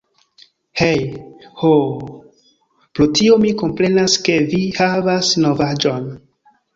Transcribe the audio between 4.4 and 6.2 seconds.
vi havas novaĵon!